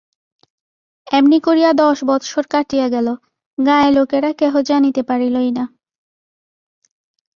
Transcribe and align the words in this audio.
এমনি 1.07 1.37
করিয়া 1.39 1.71
দশ 1.73 1.97
বৎসর 2.03 2.43
কাটিয়া 2.47 2.87
গেল, 2.89 3.07
গাঁয়ের 3.57 3.93
লোকেরা 3.93 4.29
কেহ 4.33 4.53
জানিতে 4.61 5.01
পারিলই 5.03 5.49
না। 5.51 5.65